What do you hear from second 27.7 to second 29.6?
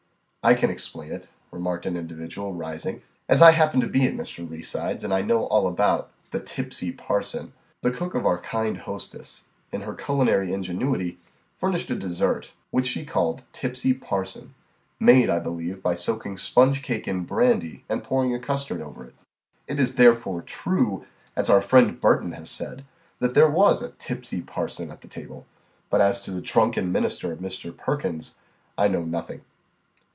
Perkins, I know nothing."